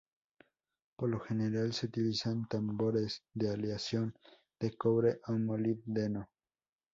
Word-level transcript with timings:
Por 0.97 1.09
lo 1.11 1.19
general 1.19 1.73
se 1.73 1.85
utilizan 1.85 2.47
tambores 2.47 3.21
de 3.35 3.51
aleación 3.51 4.15
de 4.59 4.75
cobre 4.75 5.21
o 5.27 5.33
molibdeno. 5.33 6.27